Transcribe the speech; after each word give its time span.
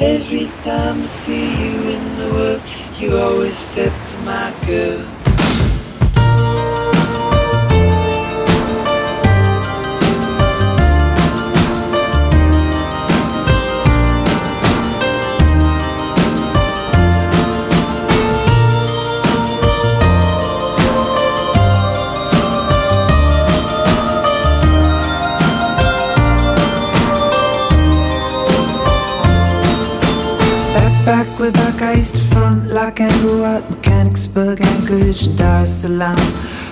Every 0.00 0.46
time 0.62 1.02
I 1.02 1.06
see 1.06 1.50
you 1.62 1.90
in 1.90 2.16
the 2.16 2.30
world, 2.32 2.62
you 2.98 3.18
always 3.18 3.54
step 3.54 3.92
to 3.92 4.18
my 4.24 4.50
girl. 4.66 5.09
And 35.10 35.36
Dar 35.36 35.62
es 35.62 35.82
Salaam. 35.82 36.16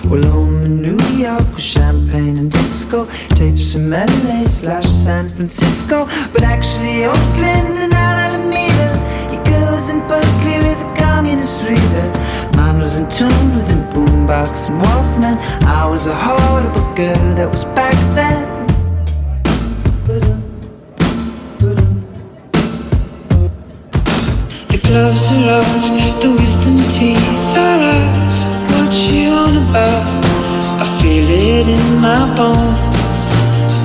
Well, 0.07 0.23
home 0.23 0.63
in 0.63 0.81
New 0.81 0.97
York 1.17 1.45
with 1.53 1.61
champagne 1.61 2.37
and 2.37 2.49
disco, 2.49 3.05
tapes 3.35 3.73
from 3.73 3.89
LA 3.89 4.43
slash 4.43 4.87
San 4.87 5.27
Francisco, 5.27 6.07
but 6.31 6.43
actually 6.43 7.03
Oakland 7.03 7.77
and 7.77 7.93
Alameda. 7.93 8.89
Your 9.33 9.43
girls 9.43 9.89
in 9.89 9.99
Berkeley 10.07 10.57
with 10.59 10.81
a 10.81 10.95
communist 10.95 11.67
reader. 11.67 12.07
Mine 12.55 12.79
was 12.79 12.95
in 12.95 13.09
tune 13.11 13.55
with 13.55 13.69
a 13.71 13.79
boombox 13.93 14.69
and 14.69 14.81
Walkman. 14.83 15.37
I 15.65 15.85
was 15.85 16.07
a 16.07 16.15
horrible 16.15 16.95
girl 16.95 17.35
that 17.35 17.49
was 17.51 17.65
back 17.65 17.95
then. 18.15 18.59
gloves 24.89 25.31
are 25.37 26.08
it 31.59 31.67
in 31.67 32.01
my 32.01 32.23
bones. 32.37 32.79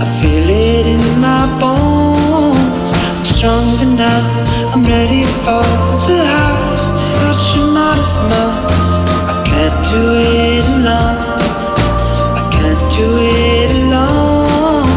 I 0.02 0.06
feel 0.20 0.48
it 0.48 0.86
in 0.94 1.04
my 1.20 1.44
bones. 1.60 2.90
I'm 3.06 3.24
stronger 3.34 3.90
now. 4.02 4.20
I'm 4.72 4.82
ready 4.84 5.24
for 5.44 5.64
the 6.08 6.20
house. 6.36 6.84
Such 7.18 7.46
a 7.58 7.66
modest 7.76 8.18
mouth. 8.30 8.58
I 9.30 9.36
can't 9.48 9.78
do 9.92 10.02
it 10.38 10.64
alone. 10.76 11.18
I 12.38 12.42
can't 12.54 12.84
do 12.98 13.08
it 13.42 13.70
alone. 13.82 14.88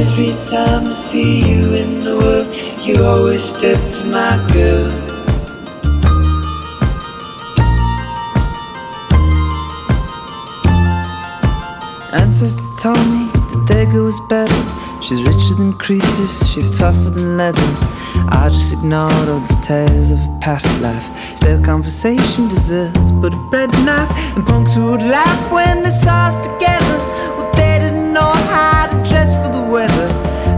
Every 0.00 0.32
time 0.54 0.86
I 0.86 0.92
see 0.92 1.40
you 1.50 1.74
in 1.74 2.00
the 2.00 2.16
world, 2.16 2.48
you 2.86 3.04
always 3.04 3.42
step 3.42 3.78
to 3.96 4.04
my 4.06 4.34
girl. 4.54 4.99
Ancestors 12.40 12.74
told 12.80 13.06
me 13.12 13.28
their 13.66 13.84
girl 13.84 14.04
was 14.04 14.18
better. 14.20 14.62
She's 15.02 15.20
richer 15.20 15.56
than 15.58 15.74
creases, 15.74 16.48
she's 16.48 16.70
tougher 16.70 17.10
than 17.10 17.36
leather. 17.36 17.70
I 18.32 18.48
just 18.50 18.72
ignored 18.72 19.28
all 19.28 19.40
the 19.40 19.60
tales 19.62 20.10
of 20.10 20.18
a 20.24 20.38
past 20.40 20.80
life. 20.80 21.04
Still, 21.36 21.62
conversation 21.62 22.48
deserves 22.48 23.12
but 23.12 23.34
a 23.34 23.36
bread 23.50 23.68
knife. 23.84 24.10
And 24.34 24.46
punks 24.46 24.72
who 24.72 24.90
would 24.90 25.02
laugh 25.02 25.52
when 25.52 25.82
they 25.82 25.90
saw 25.90 26.28
us 26.28 26.38
together. 26.40 26.96
Well, 27.36 27.52
they 27.56 27.78
didn't 27.78 28.14
know 28.14 28.32
how 28.48 28.86
to 28.86 28.96
dress 29.06 29.36
for 29.44 29.52
the 29.52 29.62
weather. 29.70 30.08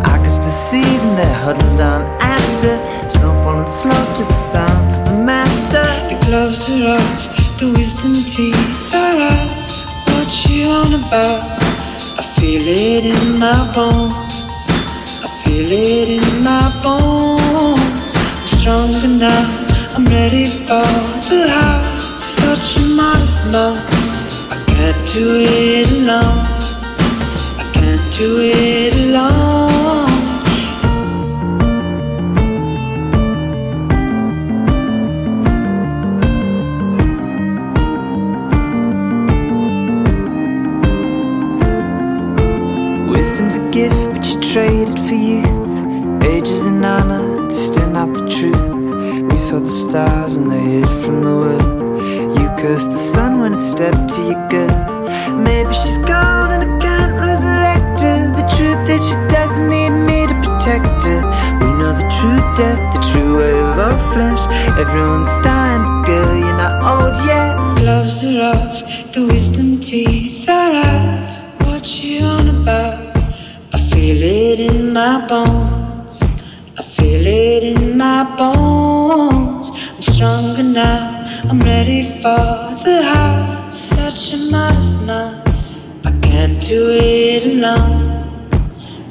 I 0.07 0.19
could 0.19 0.31
still 0.31 0.59
see 0.71 0.85
them 0.85 1.17
there 1.17 1.35
huddled 1.43 1.81
on 1.81 2.03
Astor. 2.21 2.79
Snow 3.11 3.35
falling 3.43 3.67
slow 3.67 4.03
to 4.19 4.23
the 4.23 4.35
sound 4.35 4.87
of 4.95 5.05
the 5.11 5.25
master. 5.25 5.83
The 6.11 6.19
gloves 6.27 6.63
are 6.71 6.95
off, 6.95 7.59
the 7.59 7.73
wisdom 7.75 8.15
teeth 8.15 8.95
are 8.95 9.19
out 9.19 9.53
you 10.53 10.67
on 10.67 10.93
about? 10.93 11.62
Feel 12.53 12.69
it 12.69 13.07
in 13.07 13.39
my 13.39 13.73
bones. 13.75 14.45
I 15.25 15.29
feel 15.43 15.73
it 15.73 16.09
in 16.11 16.45
my 16.45 16.61
bones. 16.83 18.13
I'm 18.15 18.59
stronger 18.61 19.09
now. 19.09 19.97
I'm 19.97 20.05
ready 20.05 20.45
for 20.45 20.85
the 21.31 21.49
house. 21.49 22.13
Such 22.43 22.77
a 22.77 22.89
modest 22.91 23.47
love. 23.47 23.79
I 24.51 24.63
can't 24.67 25.13
do 25.15 25.39
it 25.41 25.91
alone. 25.93 26.45
I 27.57 27.71
can't 27.73 28.19
do 28.19 28.37
it 28.43 28.95
alone. 29.07 29.72
The 51.21 51.37
world. 51.43 52.39
You 52.39 52.49
cursed 52.57 52.91
the 52.93 52.97
sun 52.97 53.41
when 53.41 53.55
it 53.55 53.61
stepped 53.61 54.15
to 54.15 54.21
your 54.23 54.49
girl. 54.49 54.79
Maybe 55.37 55.75
she's 55.75 55.99
gone 55.99 56.51
and 56.53 56.63
I 56.65 56.79
can't 56.79 57.15
resurrect 57.21 58.01
her. 58.01 58.21
The 58.41 58.47
truth 58.57 58.89
is, 58.89 59.03
she 59.09 59.15
doesn't 59.29 59.69
need 59.69 59.91
me 59.91 60.27
to 60.27 60.35
protect 60.47 61.05
her. 61.05 61.21
We 61.61 61.69
know 61.79 61.93
the 61.93 62.09
true 62.19 62.43
death, 62.57 62.83
the 62.95 63.03
true 63.11 63.39
wave 63.39 63.65
of 63.73 63.79
our 63.79 63.99
flesh. 64.13 64.43
Everyone's 64.79 65.35
dying, 65.43 65.85
girl, 66.05 66.35
you're 66.37 66.57
not 66.65 66.75
old 66.93 67.17
yet. 67.27 67.57
Gloves 67.77 68.25
are 68.25 68.55
off, 68.55 69.13
the 69.13 69.27
wisdom 69.27 69.81
teeth 69.81 70.49
are 70.49 70.73
out. 70.73 71.67
What 71.67 71.85
you 72.03 72.25
on 72.25 72.49
about? 72.49 73.17
I 73.75 73.79
feel 73.91 74.23
it 74.23 74.61
in 74.61 74.93
my 74.93 75.27
bones. 75.27 76.23
I 76.79 76.83
feel 76.83 77.27
it 77.27 77.63
in 77.65 77.97
my 77.99 78.25
bones. 78.37 79.42
Stronger 80.23 80.63
now. 80.63 81.27
I'm 81.51 81.59
ready 81.63 82.21
for 82.23 82.45
the 82.87 83.03
house. 83.13 83.77
Such 83.77 84.35
a 84.35 84.37
modest 84.37 85.03
mouth. 85.03 86.07
I 86.07 86.13
can't 86.21 86.63
do 86.63 86.91
it 86.93 87.43
alone. 87.45 88.49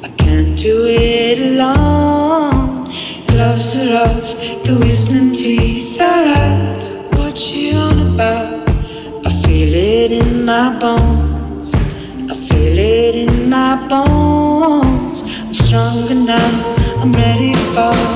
I 0.02 0.08
can't 0.16 0.56
do 0.56 0.86
it 0.88 1.38
alone. 1.38 2.94
Gloves 3.26 3.76
are 3.76 3.94
off, 4.06 4.28
the 4.64 4.80
wisdom 4.82 5.32
teeth 5.32 6.00
are 6.00 6.28
out. 6.28 7.14
What 7.18 7.38
you 7.52 7.76
on 7.76 8.14
about? 8.14 8.70
I 9.26 9.30
feel 9.42 9.74
it 9.74 10.12
in 10.12 10.46
my 10.46 10.78
bones. 10.78 11.74
I 12.32 12.34
feel 12.48 12.78
it 12.78 13.14
in 13.14 13.50
my 13.50 13.86
bones 13.86 15.20
I'm 15.24 15.52
stronger 15.52 16.14
now. 16.14 16.52
I'm 17.02 17.12
ready 17.12 17.54
for 17.74 18.11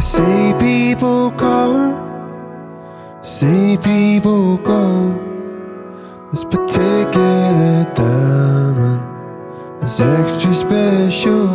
See 0.00 0.54
people 0.58 1.30
come, 1.32 1.94
see 3.22 3.76
people 3.76 4.56
go. 4.56 5.12
This 6.30 6.42
particular 6.44 7.84
diamond 7.94 9.02
is 9.84 10.00
extra 10.00 10.54
special. 10.54 11.48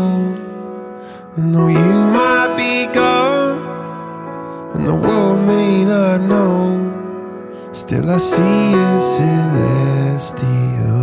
I 1.36 1.42
know 1.42 1.68
you 1.68 1.94
might 2.18 2.54
be 2.56 2.86
gone, 2.94 3.60
and 4.76 4.86
the 4.86 4.94
world 4.94 5.40
may 5.48 5.84
not 5.84 6.22
know. 6.22 6.92
Still, 7.72 8.12
I 8.12 8.18
see 8.20 8.72
you 8.72 9.00
celestial. 10.30 10.95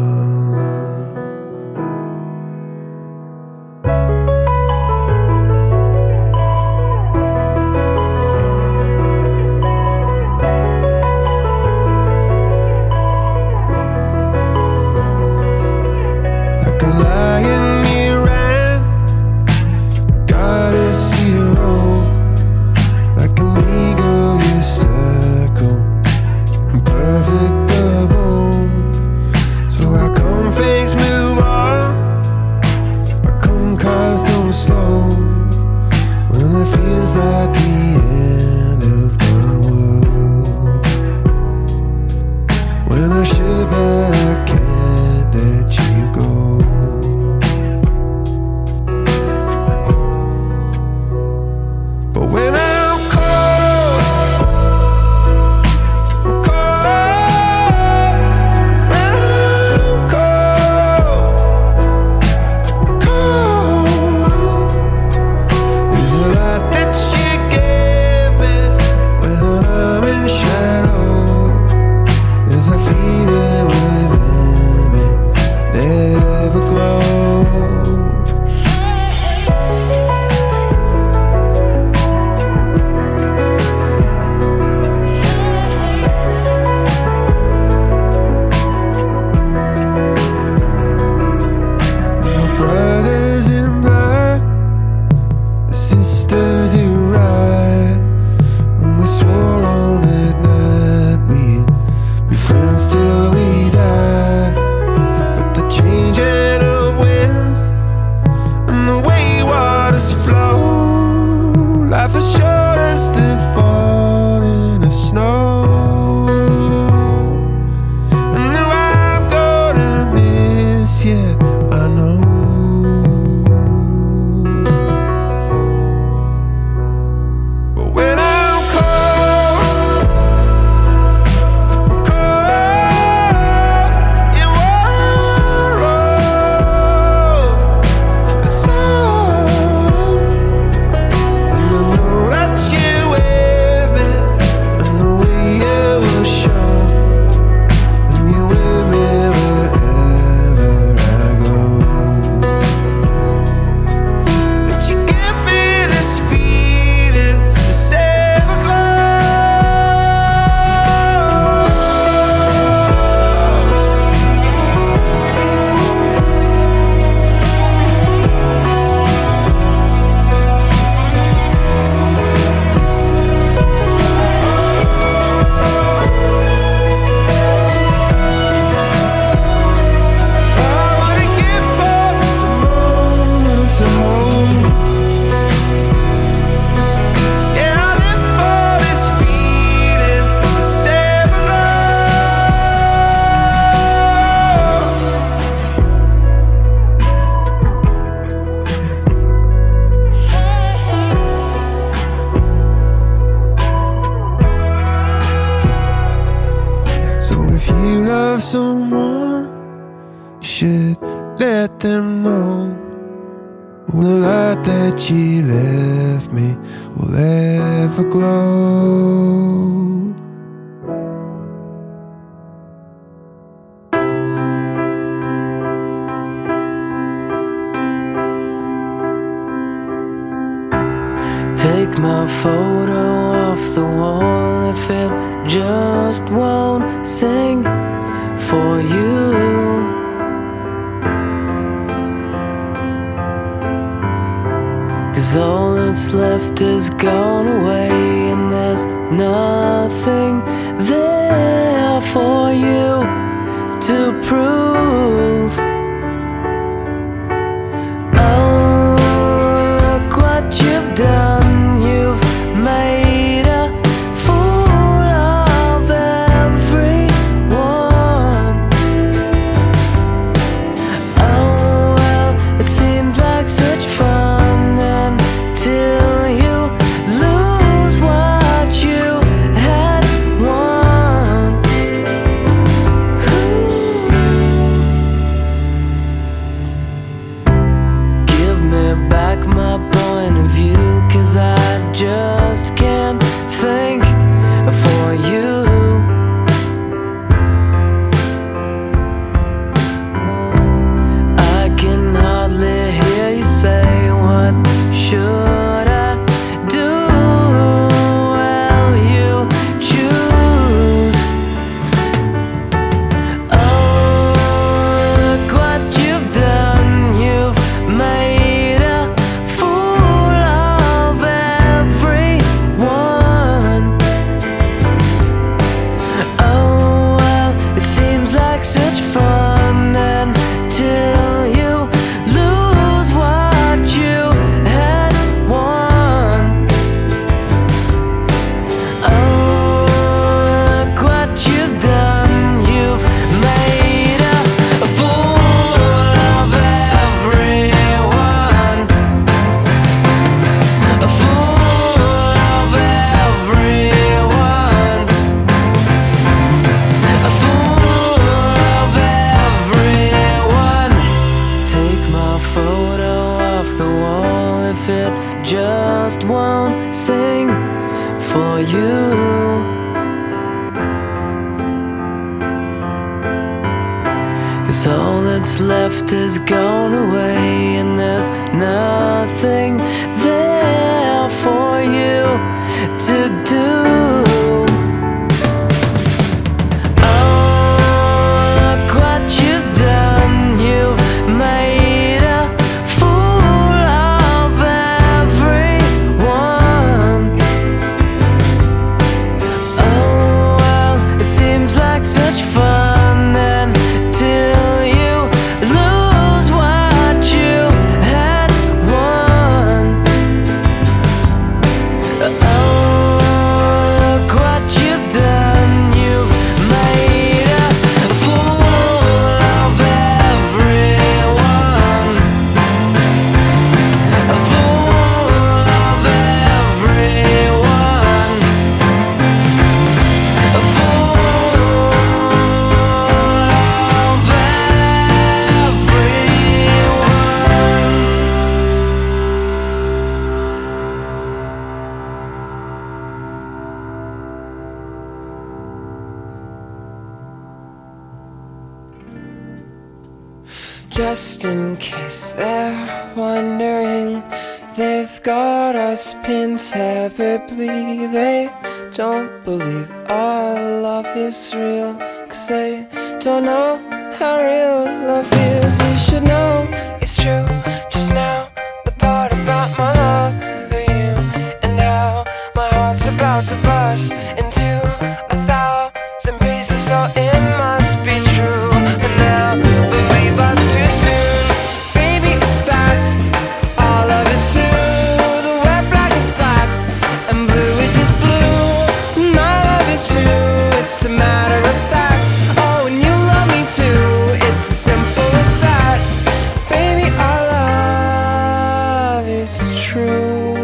true. 499.92 500.54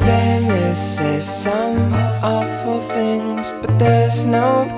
They 0.00 0.40
may 0.40 0.74
say 0.74 1.20
some 1.20 1.94
awful 2.24 2.80
things, 2.80 3.52
but 3.60 3.78
there's 3.78 4.24
no 4.24 4.77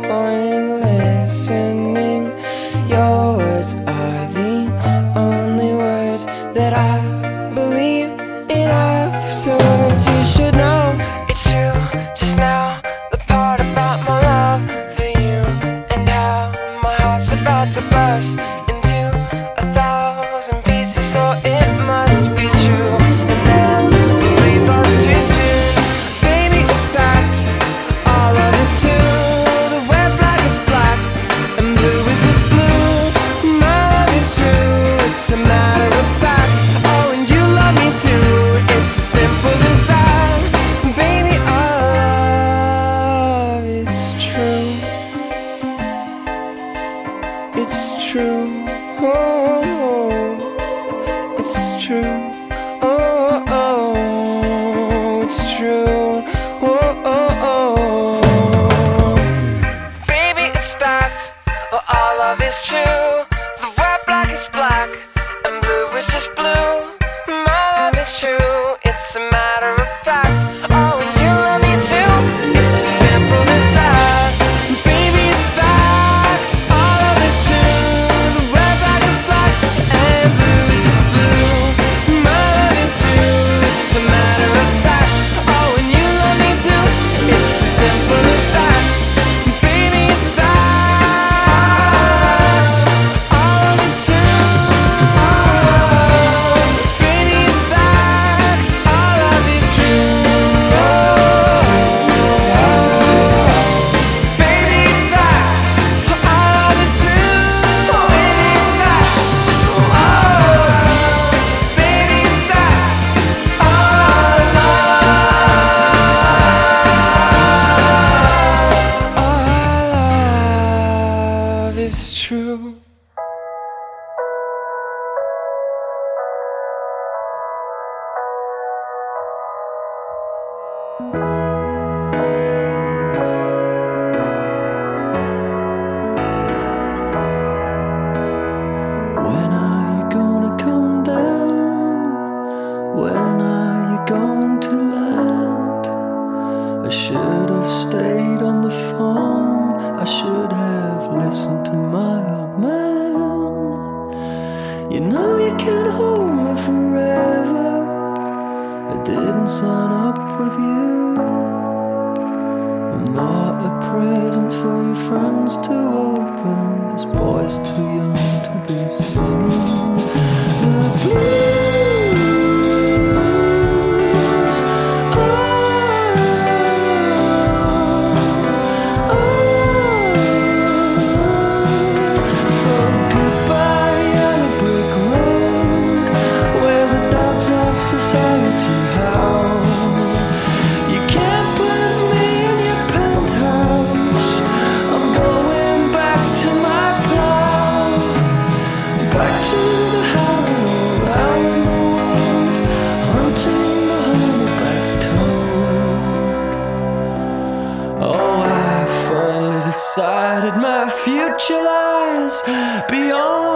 future 211.40 211.62
lies 211.62 212.42
beyond 212.90 213.50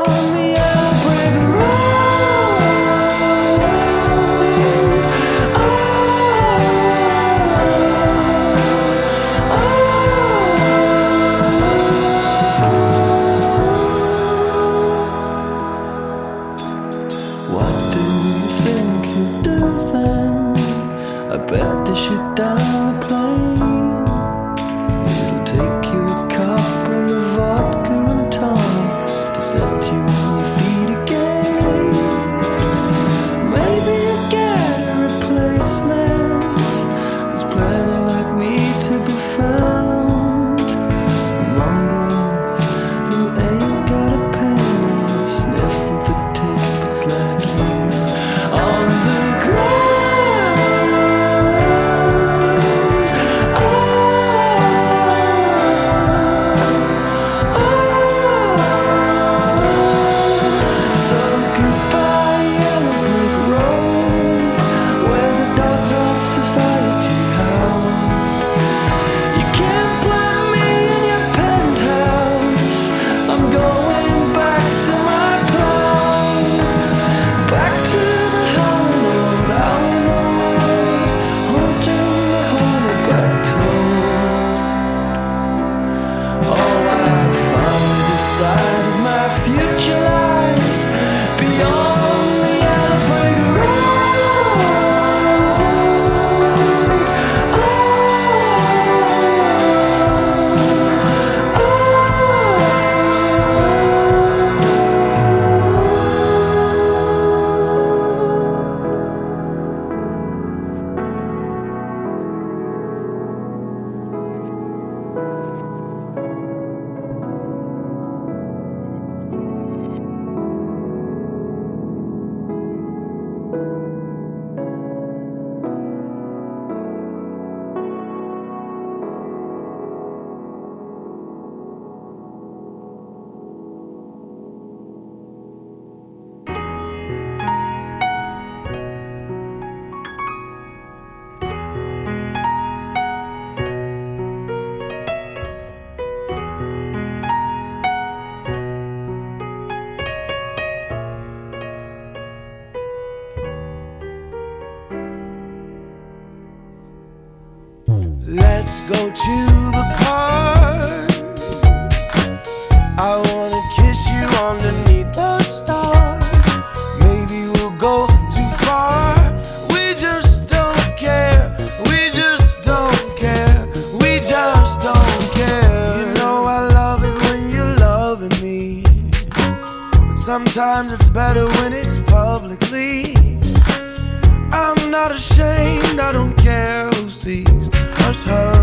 sees 188.15 188.31
us 188.31 188.54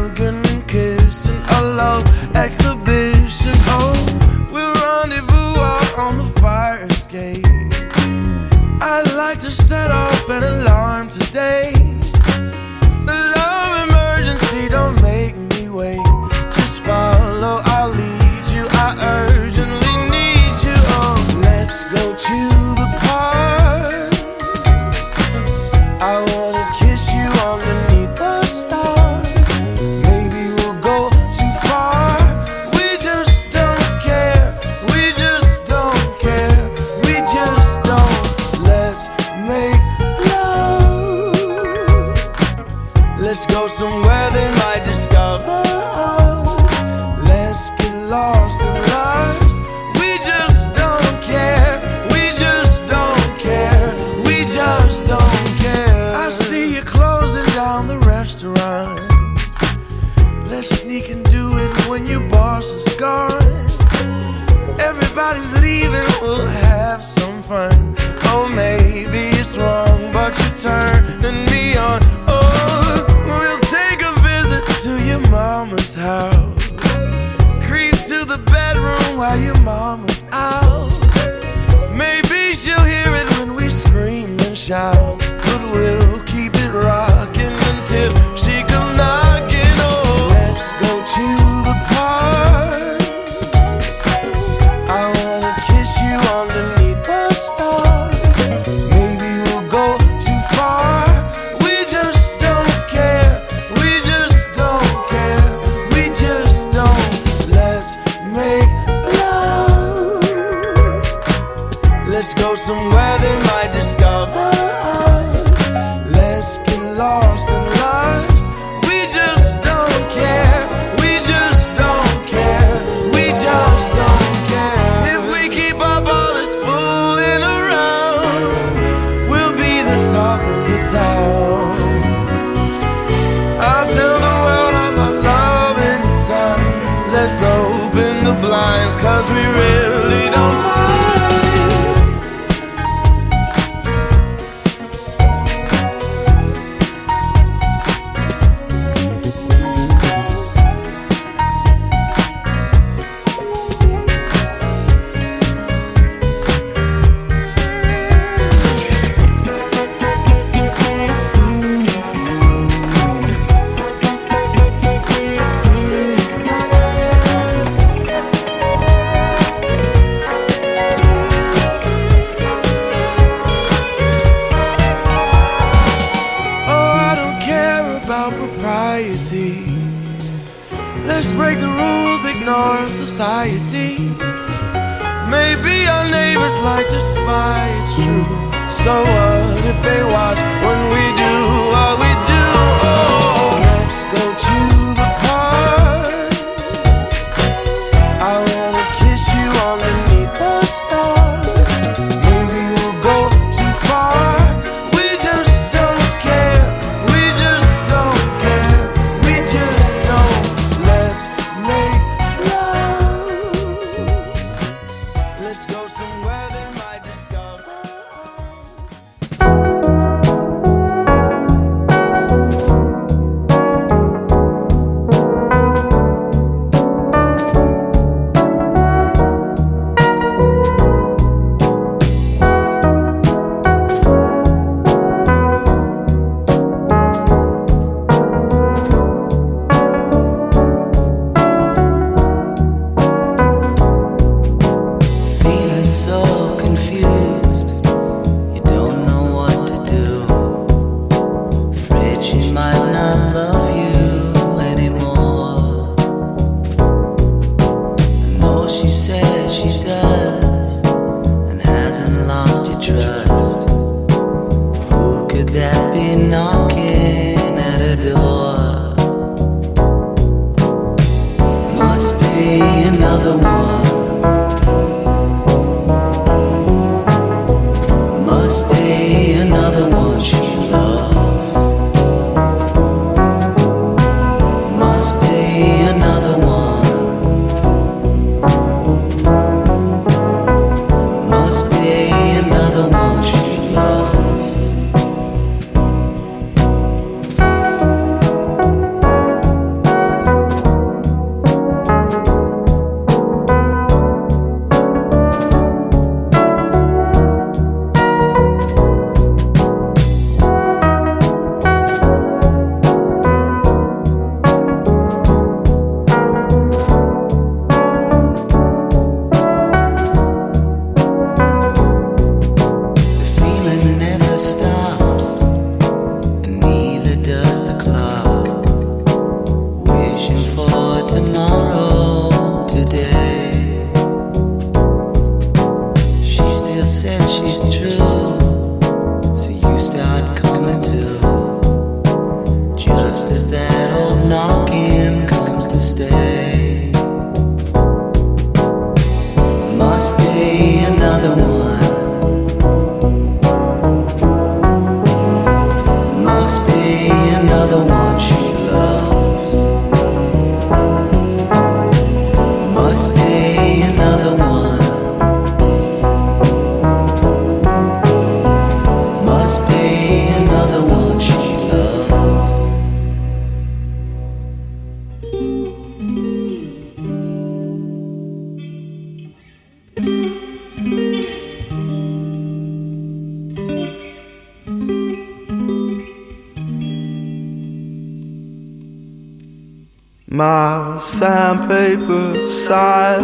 sandpaper 391.00 392.42
side 392.48 393.22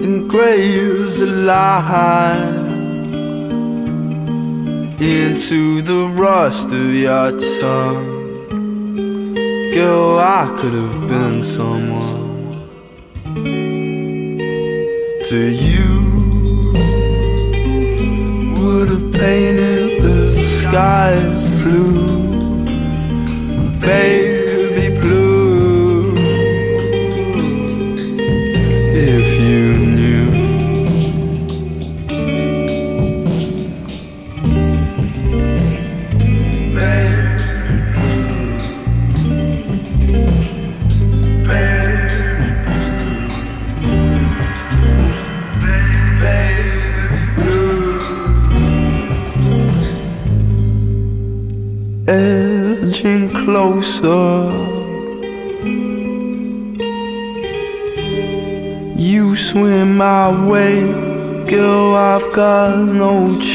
engraves 0.00 1.20
a 1.20 1.26
line 1.26 2.64
into 5.00 5.82
the 5.82 6.08
rust 6.14 6.66
of 6.66 6.94
your 6.94 7.30
tongue. 7.60 8.14
Girl, 9.72 10.18
I 10.18 10.54
could 10.56 10.72
have 10.72 11.08
been 11.08 11.42
someone 11.42 12.68
to 15.24 15.38
you. 15.38 16.02
Would 18.56 18.88
have 18.88 19.12
painted 19.12 20.02
the 20.02 20.30
skies 20.32 21.53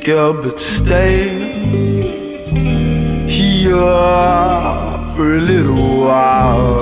Girl, 0.01 0.33
but 0.43 0.59
stay 0.59 1.29
here 3.39 3.77
for 5.15 5.29
a 5.37 5.43
little 5.53 6.01
while. 6.07 6.82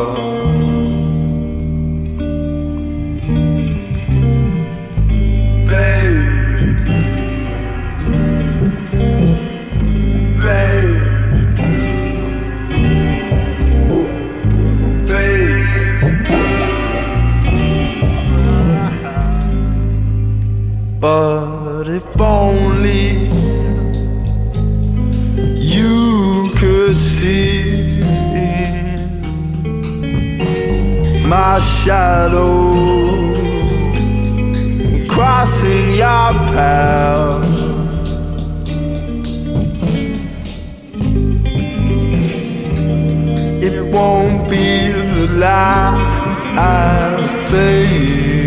It 43.63 43.85
won't 43.85 44.49
be 44.49 44.91
the 44.91 45.37
last 45.37 46.41
I 46.59 47.27
stay. 47.27 48.40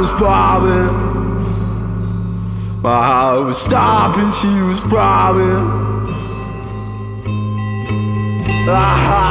was 0.00 0.08
bobbing. 0.18 0.96
My 2.80 3.04
heart 3.04 3.44
was 3.44 3.60
stopping, 3.60 4.32
she 4.32 4.62
was 4.62 4.80
throbbing. 4.80 5.66
Ah 8.66 8.96
ha! 9.06 9.29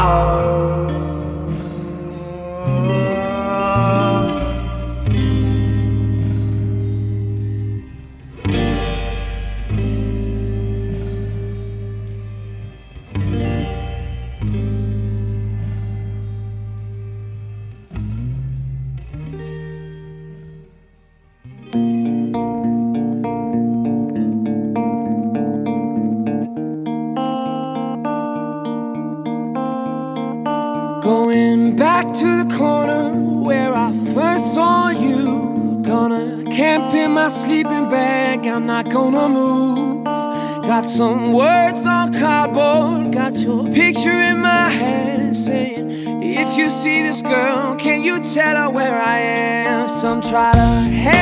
Some 40.99 41.31
words 41.31 41.85
on 41.85 42.11
cardboard, 42.11 43.13
got 43.13 43.33
your 43.37 43.71
picture 43.71 44.09
in 44.09 44.41
my 44.41 44.67
hand 44.67 45.33
saying, 45.33 46.21
If 46.21 46.57
you 46.57 46.69
see 46.69 47.03
this 47.03 47.21
girl, 47.21 47.77
can 47.77 48.01
you 48.03 48.19
tell 48.19 48.57
her 48.57 48.69
where 48.69 49.01
I 49.01 49.19
am? 49.19 49.87
Some 49.87 50.19
try 50.21 50.51
to 50.51 50.89
hate. 50.89 51.18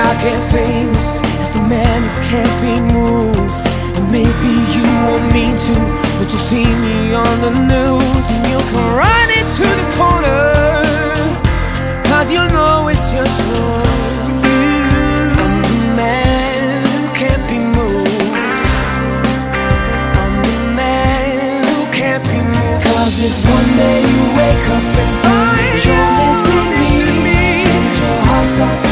I'll 0.00 0.18
get 0.24 0.40
famous 0.50 1.20
as 1.42 1.52
the 1.52 1.60
man 1.60 1.98
who 2.02 2.12
can't 2.30 2.56
be 2.64 2.74
moved. 2.96 3.52
And 3.96 4.06
maybe 4.10 4.50
you 4.74 4.84
want 5.04 5.24
me 5.36 5.52
to, 5.52 5.74
but 6.18 6.28
you 6.32 6.40
see 6.40 6.64
me 6.64 7.12
on 7.12 7.34
the 7.44 7.52
news 7.72 8.24
and 8.32 8.42
you'll 8.48 8.68
come 8.72 8.88
running 8.96 9.46
to 9.60 9.66
the 9.80 9.86
corner. 10.00 10.40
Cause 12.08 12.32
you 12.32 12.42
know 12.56 12.88
it's 12.88 13.12
just 13.12 13.36
for 13.44 13.76
you. 14.48 14.72
I'm 15.44 15.56
the 15.68 15.76
man 16.00 16.80
who 16.96 17.04
can't 17.20 17.44
be 17.52 17.58
moved. 17.60 18.64
I'm 20.16 20.34
the 20.48 20.58
man 20.80 21.60
who 21.68 21.80
can't 21.92 22.24
be 22.24 22.40
moved. 22.40 22.84
Cause 22.88 23.16
if 23.28 23.36
one 23.52 23.70
day 23.76 24.00
you 24.12 24.22
wake 24.40 24.66
up 24.76 24.86
and 25.02 25.12
find 25.24 25.76
you're 25.84 26.10
missing 26.24 27.16
me, 27.26 27.42
and 27.68 27.92
your 28.00 28.18
heart 28.24 28.48
starts 28.56 28.89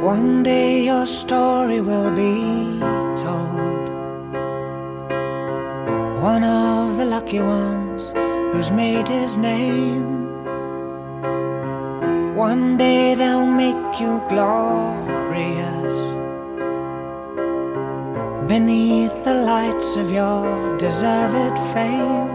One 0.00 0.44
day 0.44 0.84
your 0.84 1.06
story 1.06 1.80
will 1.80 2.12
be 2.12 2.78
told. 3.18 3.88
One 6.22 6.44
of 6.44 6.96
the 6.96 7.04
lucky 7.04 7.40
ones 7.40 8.02
who's 8.52 8.70
made 8.70 9.08
his 9.08 9.36
name. 9.36 10.36
One 12.36 12.76
day 12.76 13.16
they'll 13.16 13.48
make 13.48 13.98
you 13.98 14.22
glorious 14.28 15.96
beneath 18.46 19.24
the 19.24 19.34
lights 19.34 19.96
of 19.96 20.12
your 20.12 20.78
deserved 20.78 21.58
fame. 21.74 22.30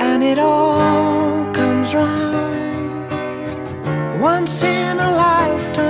And 0.00 0.24
it 0.24 0.38
all 0.38 1.44
comes 1.52 1.94
round 1.94 3.12
once 4.18 4.62
in 4.62 4.98
a 4.98 5.10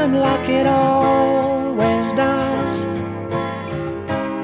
lifetime, 0.09 0.15
like 0.15 0.49
it 0.49 0.67
always 0.67 2.13
does. 2.13 2.83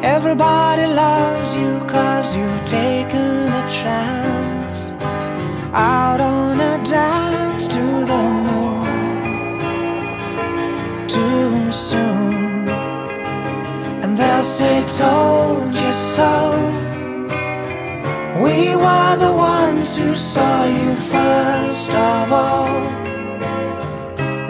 Everybody 0.02 0.86
loves 0.86 1.56
you 1.56 1.80
cause 1.86 2.36
you've 2.36 2.66
taken 2.66 3.48
a 3.48 3.68
chance 3.70 4.74
out 5.72 6.20
on 6.20 6.60
a 6.60 6.84
dance 6.84 7.66
to 7.68 7.80
the 7.80 8.22
moon 8.46 9.58
too 11.08 11.70
soon. 11.70 12.68
And 14.02 14.16
they'll 14.16 14.42
say, 14.42 14.84
Told 14.98 15.74
you 15.74 15.92
so. 15.92 16.70
We 18.42 18.74
were 18.76 19.16
the 19.16 19.32
ones 19.32 19.96
who 19.96 20.14
saw 20.14 20.64
you 20.64 20.94
first 20.96 21.94
of 21.94 22.32
all. 22.32 23.03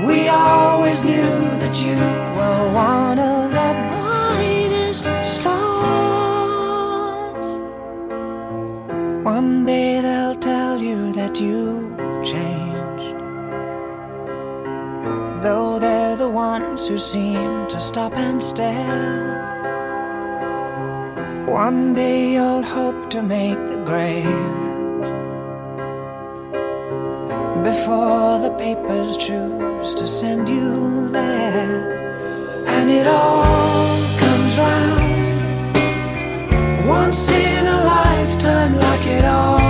We 0.06 0.28
always 0.28 1.02
knew 1.02 1.32
that 1.62 1.82
you 1.82 1.96
were 2.36 2.72
one 2.72 3.18
of 3.18 3.50
the 3.58 3.70
brightest 3.90 5.04
stars. 5.24 5.64
One 9.24 9.64
day 9.64 10.02
they'll 10.02 10.34
tell 10.34 10.82
you 10.82 11.12
that 11.12 11.40
you've 11.40 11.96
changed. 12.22 13.16
Though 15.42 15.78
they're 15.78 16.16
the 16.16 16.28
ones 16.28 16.86
who 16.86 16.98
seem 16.98 17.66
to 17.68 17.80
stop 17.80 18.12
and 18.14 18.42
stare. 18.42 19.42
One 21.48 21.94
day 21.94 22.32
you'll 22.34 22.62
hope 22.62 23.08
to 23.10 23.22
make 23.22 23.58
the 23.72 23.82
grave 23.86 24.24
before 27.64 28.38
the 28.40 28.50
papers 28.58 29.16
choose 29.16 29.73
to 29.92 30.06
send 30.06 30.48
you 30.48 31.08
there. 31.08 31.92
And 32.66 32.88
it 32.90 33.06
all 33.06 33.98
comes 34.18 34.56
round 34.56 35.76
once 36.88 37.28
in 37.28 37.66
a 37.66 37.84
lifetime, 37.84 38.74
like 38.76 39.06
it 39.06 39.24
always 39.24 39.63